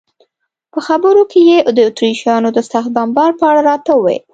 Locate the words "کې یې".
1.31-1.57